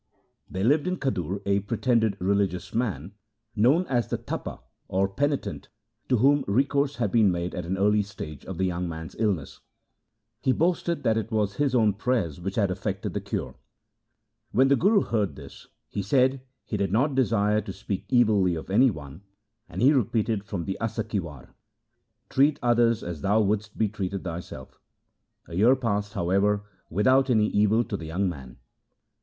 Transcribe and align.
There 0.49 0.63
lived 0.63 0.87
in 0.87 0.97
Khadur 0.97 1.43
a 1.45 1.59
pretended 1.59 2.17
religious 2.19 2.73
man 2.73 3.11
known 3.55 3.85
as 3.85 4.07
the 4.07 4.17
Tapa, 4.17 4.59
or 4.87 5.07
Penitent, 5.07 5.67
to 6.09 6.17
whom 6.17 6.43
recourse 6.47 6.95
had 6.95 7.11
been 7.11 7.31
made 7.31 7.53
at 7.53 7.67
an 7.67 7.77
early 7.77 8.01
stage 8.01 8.43
of 8.47 8.57
the 8.57 8.63
young 8.65 8.89
man's 8.89 9.15
illness. 9.19 9.59
He 10.41 10.53
boasted 10.53 11.03
that 11.03 11.17
it 11.17 11.31
was 11.31 11.57
his 11.57 11.75
own 11.75 11.93
prayers 11.93 12.41
which 12.41 12.55
had 12.55 12.71
effected 12.71 13.13
the 13.13 13.21
cure. 13.21 13.53
When 14.51 14.69
the 14.69 14.75
Guru 14.75 15.01
heard 15.01 15.35
this, 15.35 15.67
he 15.87 16.01
said 16.01 16.41
he 16.65 16.77
did 16.77 16.91
not 16.91 17.13
desire 17.13 17.61
to 17.61 17.71
speak 17.71 18.11
evilly 18.11 18.55
of 18.55 18.71
any 18.71 18.89
one, 18.89 19.21
and 19.69 19.83
he 19.83 19.93
repeated 19.93 20.43
from 20.45 20.65
the 20.65 20.79
Asa 20.81 21.03
ki 21.03 21.19
War,' 21.19 21.53
Treat 22.31 22.57
others 22.63 23.03
as 23.03 23.21
thou 23.21 23.39
wouldst 23.39 23.77
be 23.77 23.87
treated 23.87 24.23
thyself.' 24.23 24.79
A 25.45 25.53
year 25.55 25.75
passed, 25.75 26.13
however, 26.13 26.63
without 26.89 27.29
any 27.29 27.49
evil 27.49 27.83
to 27.83 27.95
the 27.95 28.05
young 28.07 28.27
man. 28.27 28.57